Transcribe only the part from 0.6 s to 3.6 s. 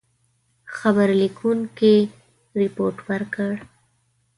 خبر لیکونکي رپوټ ورکړ.